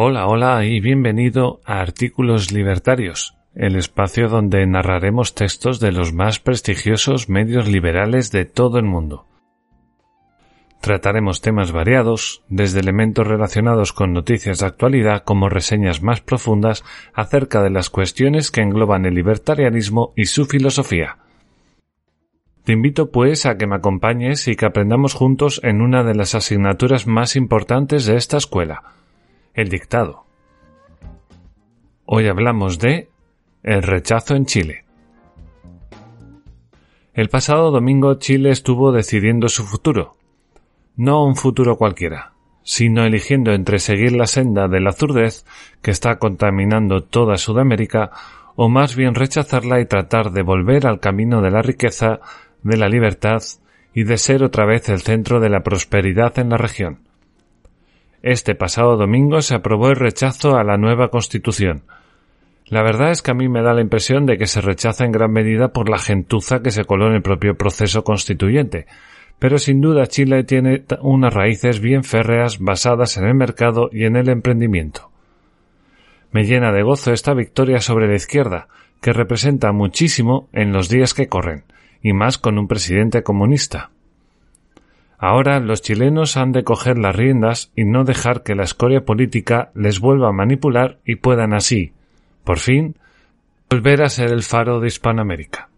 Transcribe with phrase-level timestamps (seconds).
[0.00, 6.38] Hola, hola y bienvenido a Artículos Libertarios, el espacio donde narraremos textos de los más
[6.38, 9.26] prestigiosos medios liberales de todo el mundo.
[10.80, 17.60] Trataremos temas variados, desde elementos relacionados con noticias de actualidad como reseñas más profundas acerca
[17.60, 21.16] de las cuestiones que engloban el libertarianismo y su filosofía.
[22.62, 26.36] Te invito pues a que me acompañes y que aprendamos juntos en una de las
[26.36, 28.94] asignaturas más importantes de esta escuela,
[29.58, 30.24] el dictado.
[32.04, 33.08] Hoy hablamos de
[33.64, 34.84] el rechazo en Chile.
[37.12, 40.14] El pasado domingo Chile estuvo decidiendo su futuro.
[40.94, 45.44] No un futuro cualquiera, sino eligiendo entre seguir la senda de la zurdez
[45.82, 48.12] que está contaminando toda Sudamérica
[48.54, 52.20] o más bien rechazarla y tratar de volver al camino de la riqueza,
[52.62, 53.42] de la libertad
[53.92, 57.07] y de ser otra vez el centro de la prosperidad en la región.
[58.22, 61.82] Este pasado domingo se aprobó el rechazo a la nueva Constitución.
[62.66, 65.12] La verdad es que a mí me da la impresión de que se rechaza en
[65.12, 68.86] gran medida por la gentuza que se coló en el propio proceso constituyente,
[69.38, 74.16] pero sin duda Chile tiene unas raíces bien férreas basadas en el mercado y en
[74.16, 75.10] el emprendimiento.
[76.32, 78.66] Me llena de gozo esta victoria sobre la izquierda,
[79.00, 81.64] que representa muchísimo en los días que corren,
[82.02, 83.90] y más con un presidente comunista.
[85.18, 89.72] Ahora los chilenos han de coger las riendas y no dejar que la escoria política
[89.74, 91.92] les vuelva a manipular y puedan así,
[92.44, 92.94] por fin,
[93.68, 95.68] volver a ser el faro de Hispanoamérica.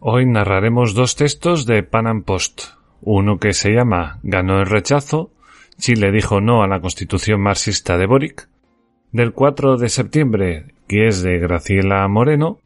[0.00, 2.62] Hoy narraremos dos textos de Panam Post,
[3.00, 5.30] uno que se llama Ganó el rechazo,
[5.78, 8.48] Chile dijo no a la constitución marxista de Boric,
[9.12, 12.58] del 4 de septiembre, que es de Graciela Moreno,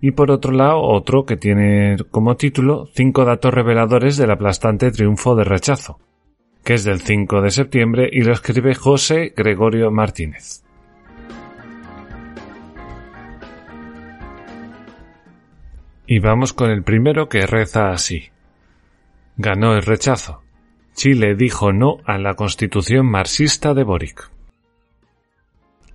[0.00, 5.34] y por otro lado otro que tiene como título Cinco datos reveladores del aplastante triunfo
[5.34, 5.98] de rechazo,
[6.64, 10.62] que es del 5 de septiembre y lo escribe José Gregorio Martínez.
[16.08, 18.30] Y vamos con el primero que reza así.
[19.36, 20.42] Ganó el rechazo.
[20.94, 24.30] Chile dijo no a la constitución marxista de Boric.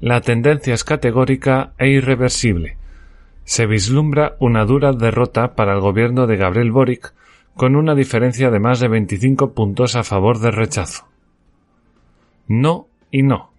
[0.01, 2.80] La tendencia es categórica e irreversible
[3.43, 7.13] se vislumbra una dura derrota para el gobierno de Gabriel Boric,
[7.55, 11.05] con una diferencia de más de 25 puntos a favor del rechazo.
[12.47, 13.51] No y no.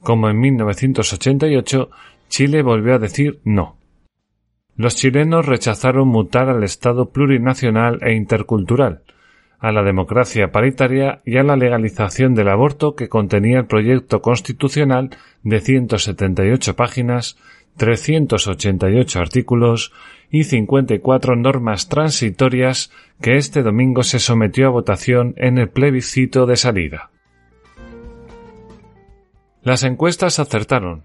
[0.00, 1.90] Como en 1988,
[2.28, 3.76] Chile volvió a decir no.
[4.76, 9.02] Los chilenos rechazaron mutar al Estado plurinacional e intercultural,
[9.58, 15.10] a la democracia paritaria y a la legalización del aborto que contenía el proyecto constitucional
[15.42, 17.36] de 178 páginas
[17.76, 19.92] 388 artículos
[20.30, 26.56] y 54 normas transitorias que este domingo se sometió a votación en el plebiscito de
[26.56, 27.10] salida.
[29.62, 31.02] Las encuestas acertaron.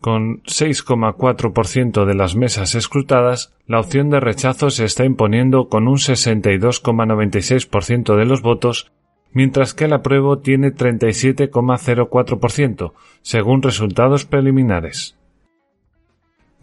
[0.00, 5.96] Con 6,4% de las mesas escrutadas, la opción de rechazo se está imponiendo con un
[5.96, 8.92] 62,96% de los votos,
[9.32, 15.16] mientras que el apruebo tiene 37,04%, según resultados preliminares.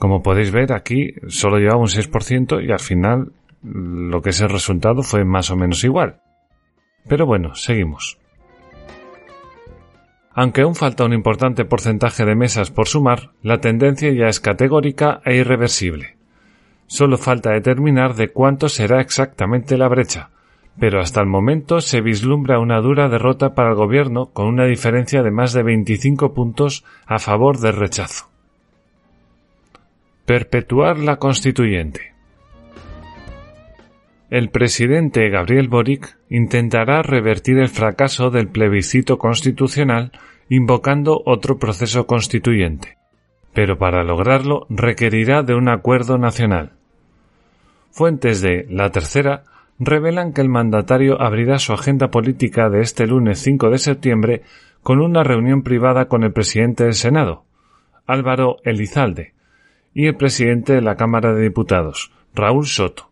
[0.01, 4.49] Como podéis ver aquí solo llevaba un 6% y al final lo que es el
[4.49, 6.21] resultado fue más o menos igual.
[7.07, 8.17] Pero bueno, seguimos.
[10.33, 15.21] Aunque aún falta un importante porcentaje de mesas por sumar, la tendencia ya es categórica
[15.23, 16.17] e irreversible.
[16.87, 20.31] Solo falta determinar de cuánto será exactamente la brecha,
[20.79, 25.21] pero hasta el momento se vislumbra una dura derrota para el gobierno con una diferencia
[25.21, 28.30] de más de 25 puntos a favor del rechazo.
[30.25, 32.13] Perpetuar la constituyente.
[34.29, 40.11] El presidente Gabriel Boric intentará revertir el fracaso del plebiscito constitucional
[40.47, 42.97] invocando otro proceso constituyente,
[43.53, 46.73] pero para lograrlo requerirá de un acuerdo nacional.
[47.89, 49.43] Fuentes de La Tercera
[49.79, 54.41] revelan que el mandatario abrirá su agenda política de este lunes 5 de septiembre
[54.83, 57.43] con una reunión privada con el presidente del Senado,
[58.05, 59.33] Álvaro Elizalde,
[59.93, 63.11] y el presidente de la Cámara de Diputados, Raúl Soto,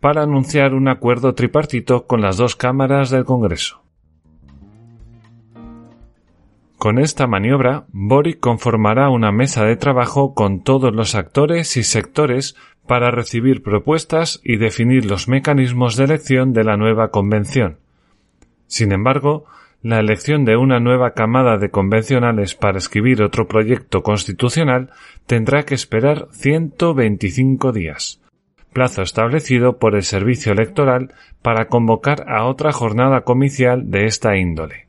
[0.00, 3.82] para anunciar un acuerdo tripartito con las dos cámaras del Congreso.
[6.78, 12.54] Con esta maniobra, Boric conformará una mesa de trabajo con todos los actores y sectores
[12.86, 17.78] para recibir propuestas y definir los mecanismos de elección de la nueva convención.
[18.66, 19.46] Sin embargo,
[19.82, 24.90] la elección de una nueva camada de convencionales para escribir otro proyecto constitucional
[25.26, 28.20] tendrá que esperar 125 días,
[28.72, 34.86] plazo establecido por el servicio electoral para convocar a otra jornada comicial de esta índole.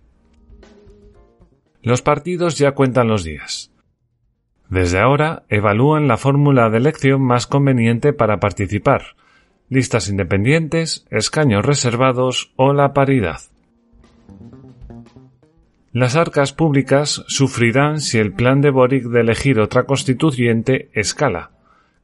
[1.81, 3.71] Los partidos ya cuentan los días.
[4.69, 9.15] Desde ahora evalúan la fórmula de elección más conveniente para participar,
[9.69, 13.39] listas independientes, escaños reservados o la paridad.
[15.97, 21.49] Las arcas públicas sufrirán si el plan de Boric de elegir otra constituyente escala,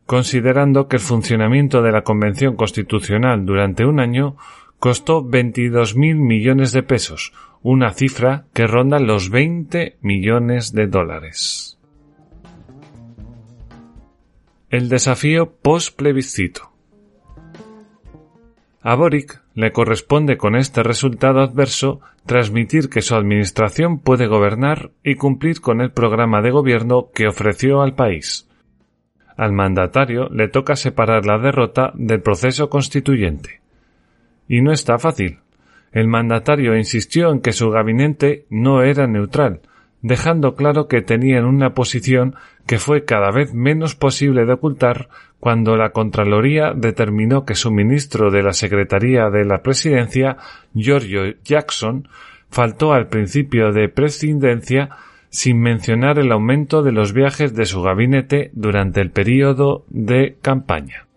[0.07, 4.35] considerando que el funcionamiento de la Convención Constitucional durante un año
[4.79, 11.77] costó 22.000 millones de pesos, una cifra que ronda los 20 millones de dólares.
[14.71, 16.71] El desafío post-plebiscito.
[18.81, 25.15] A Boric le corresponde con este resultado adverso transmitir que su administración puede gobernar y
[25.15, 28.49] cumplir con el programa de gobierno que ofreció al país.
[29.37, 33.61] Al mandatario le toca separar la derrota del proceso constituyente.
[34.47, 35.39] Y no está fácil.
[35.91, 39.61] El mandatario insistió en que su gabinete no era neutral,
[40.01, 42.35] dejando claro que tenían una posición
[42.65, 45.09] que fue cada vez menos posible de ocultar
[45.43, 50.37] cuando la Contraloría determinó que su ministro de la Secretaría de la Presidencia,
[50.73, 52.07] Giorgio Jackson,
[52.49, 54.91] faltó al principio de presidencia
[55.27, 61.07] sin mencionar el aumento de los viajes de su gabinete durante el período de campaña.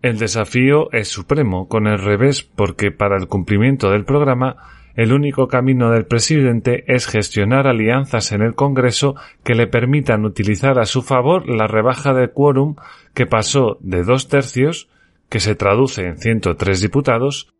[0.00, 4.58] El desafío es supremo con el revés porque para el cumplimiento del programa
[4.94, 10.78] el único camino del presidente es gestionar alianzas en el Congreso que le permitan utilizar
[10.78, 12.76] a su favor la rebaja de quórum
[13.14, 14.88] que pasó de dos tercios,
[15.28, 17.54] que se traduce en 103 diputados,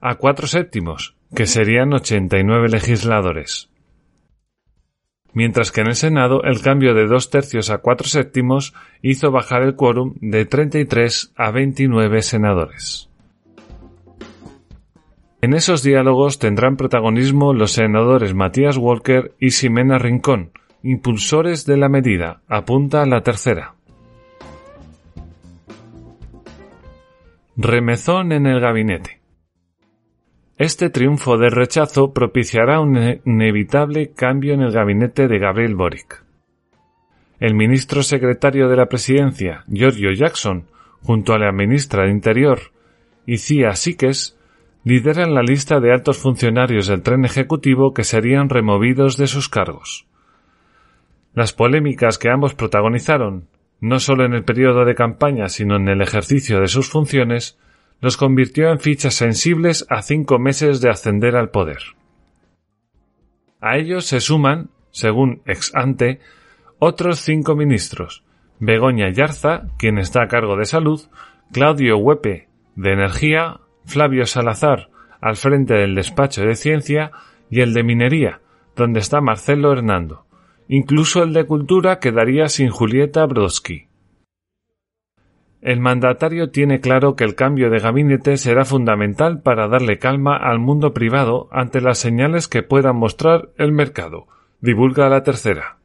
[0.00, 3.70] a cuatro séptimos, que serían 89 legisladores.
[5.32, 8.72] Mientras que en el Senado el cambio de dos tercios a cuatro séptimos
[9.02, 13.10] hizo bajar el quórum de 33 a 29 senadores.
[15.44, 20.52] En esos diálogos tendrán protagonismo los senadores Matías Walker y Ximena Rincón,
[20.82, 23.74] impulsores de la medida, apunta la tercera.
[27.58, 29.20] Remezón en el gabinete.
[30.56, 36.24] Este triunfo de rechazo propiciará un inevitable cambio en el gabinete de Gabriel Boric.
[37.38, 40.64] El ministro secretario de la presidencia, Giorgio Jackson,
[41.02, 42.60] junto a la ministra de Interior,
[43.26, 44.38] Icía Síquez,
[44.84, 50.06] lideran la lista de altos funcionarios del tren ejecutivo que serían removidos de sus cargos.
[51.32, 53.48] Las polémicas que ambos protagonizaron,
[53.80, 57.58] no solo en el periodo de campaña, sino en el ejercicio de sus funciones,
[58.00, 61.78] los convirtió en fichas sensibles a cinco meses de ascender al poder.
[63.60, 66.20] A ellos se suman, según ex ante,
[66.78, 68.22] otros cinco ministros,
[68.60, 71.00] Begoña Yarza, quien está a cargo de salud,
[71.52, 74.88] Claudio Huepe, de energía, Flavio Salazar
[75.20, 77.10] al frente del despacho de ciencia
[77.48, 78.40] y el de minería,
[78.76, 80.26] donde está Marcelo Hernando.
[80.68, 83.88] Incluso el de cultura quedaría sin Julieta Brodsky.
[85.62, 90.58] El mandatario tiene claro que el cambio de gabinete será fundamental para darle calma al
[90.58, 94.26] mundo privado ante las señales que pueda mostrar el mercado.
[94.60, 95.78] Divulga la tercera.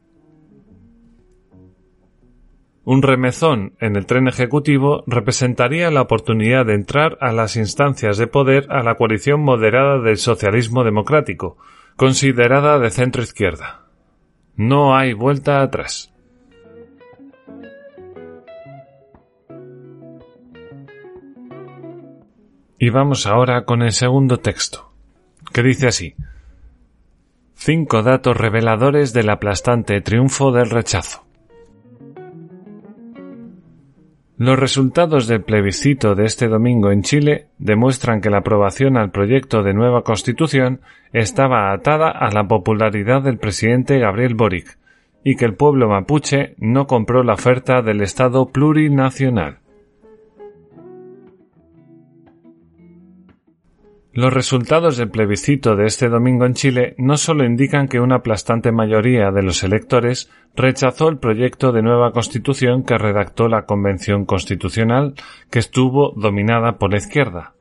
[2.91, 8.25] Un remezón en el tren ejecutivo representaría la oportunidad de entrar a las instancias de
[8.25, 11.60] poder a la coalición moderada del socialismo democrático,
[11.96, 13.81] considerada de centro izquierda.
[14.55, 16.12] No hay vuelta atrás.
[22.79, 24.91] Y vamos ahora con el segundo texto,
[25.53, 26.15] que dice así.
[27.53, 31.28] Cinco datos reveladores del aplastante triunfo del rechazo.
[34.39, 39.63] Los resultados del plebiscito de este domingo en Chile demuestran que la aprobación al proyecto
[39.63, 40.79] de nueva constitución
[41.12, 44.77] estaba atada a la popularidad del presidente Gabriel Boric
[45.25, 49.58] y que el pueblo mapuche no compró la oferta del Estado plurinacional.
[54.20, 58.74] Los resultados del plebiscito de este domingo en Chile no solo indican que una aplastante
[58.74, 65.14] mayoría de los electores rechazó el proyecto de nueva constitución que redactó la Convención Constitucional,
[65.50, 67.54] que estuvo dominada por la izquierda.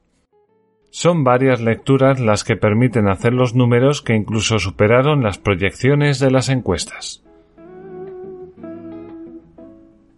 [0.91, 6.33] Son varias lecturas las que permiten hacer los números que incluso superaron las proyecciones de
[6.33, 7.23] las encuestas.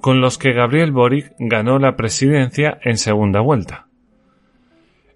[0.00, 3.86] con los que Gabriel Boric ganó la presidencia en segunda vuelta.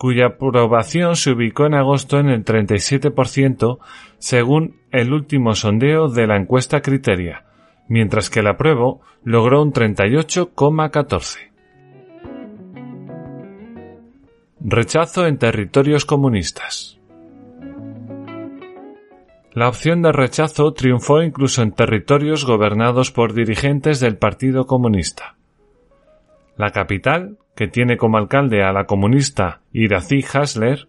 [0.00, 3.80] cuya aprobación se ubicó en agosto en el 37%
[4.16, 7.44] según el último sondeo de la encuesta Criteria,
[7.86, 11.50] mientras que el apruebo logró un 38,14.
[14.60, 16.98] Rechazo en territorios comunistas.
[19.52, 25.36] La opción de rechazo triunfó incluso en territorios gobernados por dirigentes del Partido Comunista.
[26.56, 30.88] La capital, que tiene como alcalde a la comunista Irací Hasler,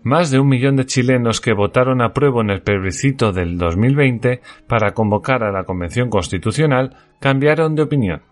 [0.10, 4.42] Más de un millón de chilenos que votaron a prueba en el plebiscito del 2020
[4.66, 8.24] para convocar a la Convención Constitucional cambiaron de opinión.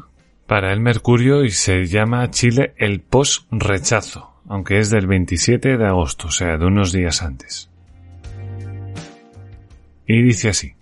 [0.46, 6.28] para el Mercurio y se llama Chile el post-rechazo, aunque es del 27 de agosto,
[6.28, 7.70] o sea, de unos días antes.
[10.06, 10.74] Y dice así.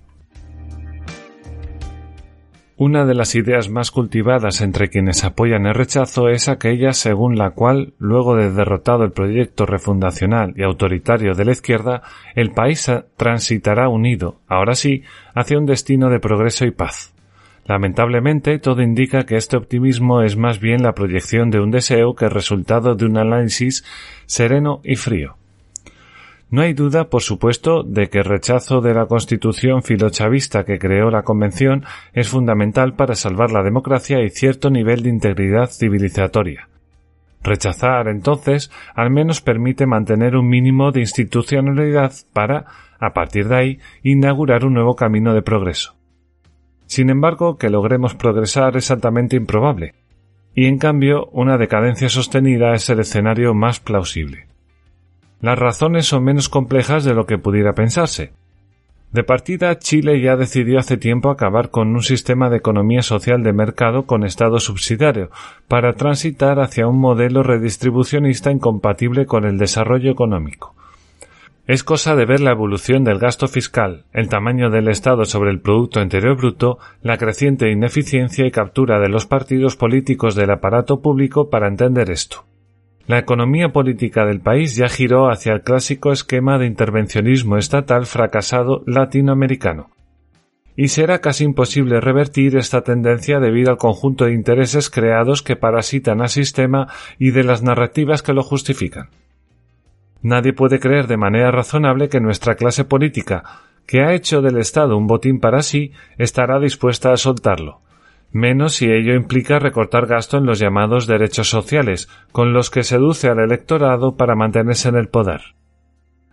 [2.85, 7.51] Una de las ideas más cultivadas entre quienes apoyan el rechazo es aquella según la
[7.51, 12.03] cual, luego de derrotado el proyecto refundacional y autoritario de la izquierda,
[12.35, 17.15] el país transitará unido, ahora sí, hacia un destino de progreso y paz.
[17.67, 22.25] Lamentablemente, todo indica que este optimismo es más bien la proyección de un deseo que
[22.25, 23.85] el resultado de un análisis
[24.27, 25.37] sereno y frío.
[26.52, 31.11] No hay duda, por supuesto, de que el rechazo de la constitución filochavista que creó
[31.11, 31.82] la Convención
[32.12, 36.68] es fundamental para salvar la democracia y cierto nivel de integridad civilizatoria.
[37.42, 42.66] Rechazar, entonces, al menos permite mantener un mínimo de institucionalidad para,
[43.00, 45.94] a partir de ahí, inaugurar un nuevo camino de progreso.
[46.85, 49.94] Sin embargo, que logremos progresar es altamente improbable,
[50.54, 54.51] y en cambio una decadencia sostenida es el escenario más plausible.
[55.43, 58.33] Las razones son menos complejas de lo que pudiera pensarse.
[59.11, 63.53] De partida, Chile ya decidió hace tiempo acabar con un sistema de economía social de
[63.53, 65.31] mercado con Estado subsidiario,
[65.67, 70.77] para transitar hacia un modelo redistribucionista incompatible con el desarrollo económico.
[71.67, 75.61] Es cosa de ver la evolución del gasto fiscal, el tamaño del Estado sobre el
[75.61, 81.50] Producto Interior Bruto, la creciente ineficiencia y captura de los partidos políticos del aparato público
[81.50, 82.45] para entender esto.
[83.06, 88.84] La economía política del país ya giró hacia el clásico esquema de intervencionismo estatal fracasado
[88.86, 89.91] latinoamericano.
[90.76, 96.23] Y será casi imposible revertir esta tendencia debido al conjunto de intereses creados que parasitan
[96.23, 96.86] al sistema
[97.19, 99.10] y de las narrativas que lo justifican.
[100.23, 103.43] Nadie puede creer de manera razonable que nuestra clase política,
[103.84, 107.82] que ha hecho del Estado un botín para sí, estará dispuesta a soltarlo
[108.32, 113.28] menos si ello implica recortar gasto en los llamados derechos sociales, con los que seduce
[113.28, 115.40] al electorado para mantenerse en el poder.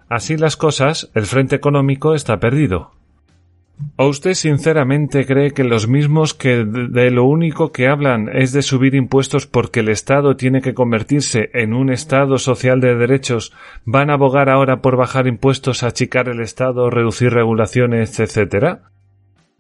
[0.10, 2.92] Así las cosas, el frente económico está perdido.
[3.96, 8.62] ¿O usted sinceramente cree que los mismos que de lo único que hablan es de
[8.62, 13.54] subir impuestos porque el Estado tiene que convertirse en un Estado social de derechos
[13.86, 18.92] van a abogar ahora por bajar impuestos, achicar el Estado, reducir regulaciones, etcétera?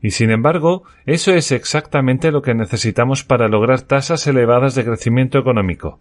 [0.01, 5.37] Y sin embargo, eso es exactamente lo que necesitamos para lograr tasas elevadas de crecimiento
[5.37, 5.99] económico.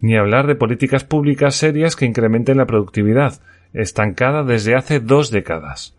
[0.00, 3.40] Ni hablar de políticas públicas serias que incrementen la productividad,
[3.72, 5.96] estancada desde hace dos décadas.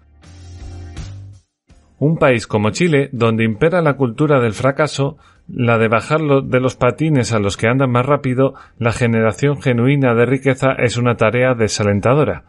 [1.99, 6.75] Un país como Chile, donde impera la cultura del fracaso, la de bajar de los
[6.75, 11.55] patines a los que andan más rápido, la generación genuina de riqueza es una tarea
[11.55, 12.43] desalentadora.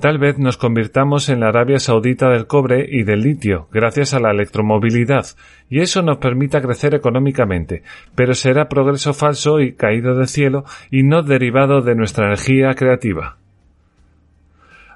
[0.00, 4.18] Tal vez nos convirtamos en la Arabia Saudita del cobre y del litio, gracias a
[4.18, 5.24] la electromovilidad,
[5.70, 7.84] y eso nos permita crecer económicamente,
[8.16, 13.38] pero será progreso falso y caído del cielo y no derivado de nuestra energía creativa.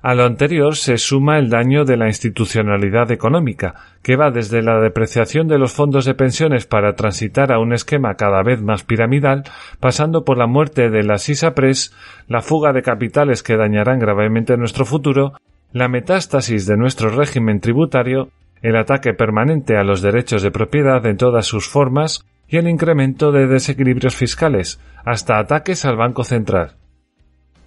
[0.01, 4.81] A lo anterior se suma el daño de la institucionalidad económica, que va desde la
[4.81, 9.43] depreciación de los fondos de pensiones para transitar a un esquema cada vez más piramidal,
[9.81, 11.95] pasando por la muerte de la SISAPRES,
[12.29, 15.33] la fuga de capitales que dañarán gravemente nuestro futuro,
[15.73, 18.29] la metástasis de nuestro régimen tributario,
[18.63, 23.33] el ataque permanente a los derechos de propiedad en todas sus formas y el incremento
[23.33, 26.77] de desequilibrios fiscales, hasta ataques al Banco Central.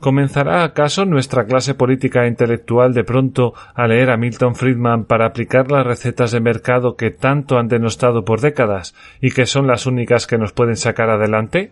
[0.02, 5.28] ¿Comenzará acaso nuestra clase política e intelectual de pronto a leer a Milton Friedman para
[5.28, 9.86] aplicar las recetas de mercado que tanto han denostado por décadas y que son las
[9.86, 11.72] únicas que nos pueden sacar adelante?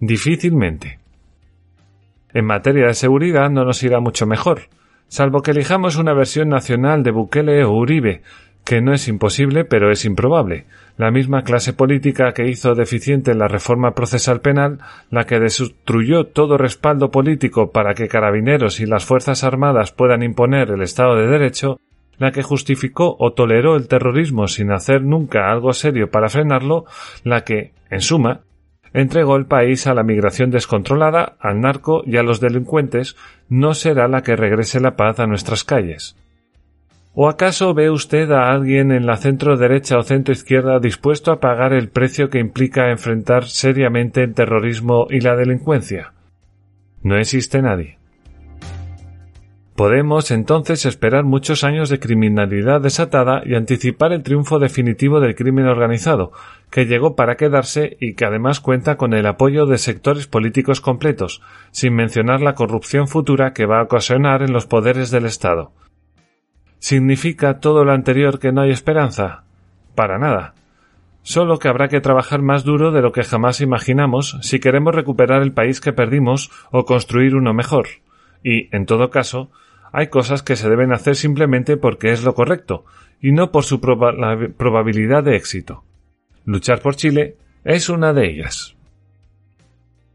[0.00, 1.00] Difícilmente.
[2.32, 4.62] En materia de seguridad no nos irá mucho mejor,
[5.08, 8.22] salvo que elijamos una versión nacional de Bukele o Uribe,
[8.68, 10.66] que no es imposible, pero es improbable.
[10.98, 16.58] La misma clase política que hizo deficiente la reforma procesal penal, la que destruyó todo
[16.58, 21.80] respaldo político para que carabineros y las Fuerzas Armadas puedan imponer el Estado de Derecho,
[22.18, 26.84] la que justificó o toleró el terrorismo sin hacer nunca algo serio para frenarlo,
[27.24, 28.42] la que, en suma,
[28.92, 33.16] entregó el país a la migración descontrolada, al narco y a los delincuentes,
[33.48, 36.16] no será la que regrese la paz a nuestras calles.
[37.20, 41.40] ¿O acaso ve usted a alguien en la centro derecha o centro izquierda dispuesto a
[41.40, 46.12] pagar el precio que implica enfrentar seriamente el terrorismo y la delincuencia?
[47.02, 47.98] No existe nadie.
[49.74, 55.66] Podemos entonces esperar muchos años de criminalidad desatada y anticipar el triunfo definitivo del crimen
[55.66, 56.30] organizado,
[56.70, 61.42] que llegó para quedarse y que además cuenta con el apoyo de sectores políticos completos,
[61.72, 65.72] sin mencionar la corrupción futura que va a ocasionar en los poderes del Estado.
[66.78, 69.44] ¿Significa todo lo anterior que no hay esperanza?
[69.94, 70.54] Para nada.
[71.22, 75.42] Solo que habrá que trabajar más duro de lo que jamás imaginamos si queremos recuperar
[75.42, 77.86] el país que perdimos o construir uno mejor.
[78.42, 79.50] Y, en todo caso,
[79.92, 82.84] hay cosas que se deben hacer simplemente porque es lo correcto,
[83.20, 85.84] y no por su probabilidad de éxito.
[86.44, 88.76] Luchar por Chile es una de ellas.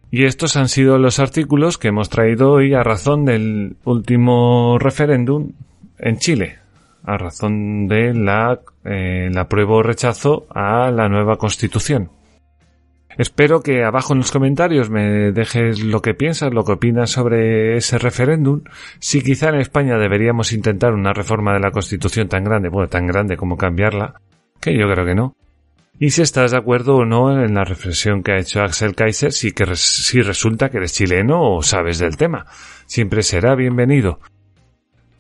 [0.09, 5.51] Y estos han sido los artículos que hemos traído hoy a razón del último referéndum
[5.99, 6.57] en Chile,
[7.03, 12.09] a razón de la, eh, la apruebo o rechazo a la nueva constitución.
[13.17, 17.77] Espero que abajo en los comentarios me dejes lo que piensas, lo que opinas sobre
[17.77, 18.61] ese referéndum.
[18.99, 23.05] Si quizá en España deberíamos intentar una reforma de la Constitución tan grande, bueno, tan
[23.05, 24.15] grande como cambiarla,
[24.59, 25.35] que yo creo que no.
[25.99, 29.31] Y si estás de acuerdo o no en la reflexión que ha hecho Axel Kaiser,
[29.31, 32.47] si, que si resulta que eres chileno o sabes del tema.
[32.87, 34.19] Siempre será bienvenido.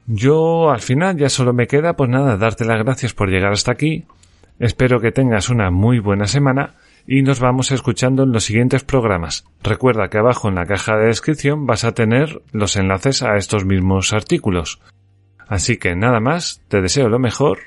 [0.05, 3.71] Yo al final ya solo me queda pues nada, darte las gracias por llegar hasta
[3.71, 4.05] aquí.
[4.59, 6.75] Espero que tengas una muy buena semana
[7.07, 9.45] y nos vamos escuchando en los siguientes programas.
[9.61, 13.65] Recuerda que abajo en la caja de descripción vas a tener los enlaces a estos
[13.65, 14.79] mismos artículos.
[15.47, 17.59] Así que nada más, te deseo lo mejor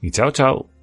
[0.00, 0.79] y chao chao.